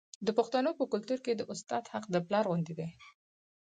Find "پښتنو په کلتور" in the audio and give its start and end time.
0.37-1.19